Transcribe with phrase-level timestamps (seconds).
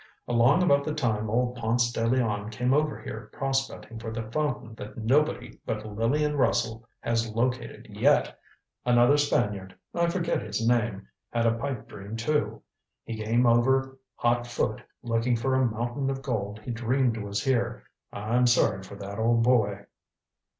[0.27, 4.73] Along about the time old Ponce de Leon came over here prospecting for the fountain
[4.73, 8.35] that nobody but Lillian Russell has located yet,
[8.83, 12.63] another Spaniard I forget his name had a pipe dream, too.
[13.03, 17.83] He came over hot foot looking for a mountain of gold he dreamed was here.
[18.11, 19.85] I'm sorry for that old boy."